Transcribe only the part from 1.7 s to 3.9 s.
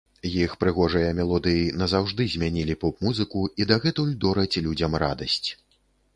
назаўжды змянілі поп-музыку, і